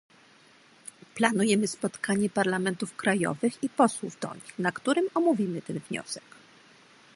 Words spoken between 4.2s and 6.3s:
nich, na którym omówimy ten wniosek